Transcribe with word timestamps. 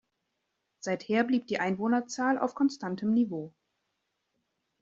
Seither 0.79 1.23
blieb 1.25 1.45
die 1.45 1.59
Einwohnerzahl 1.59 2.39
auf 2.39 2.55
konstantem 2.55 3.13
Niveau. 3.13 3.53